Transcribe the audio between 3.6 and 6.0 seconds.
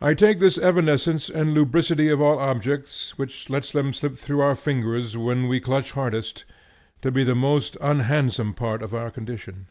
them slip through our fingers then when we clutch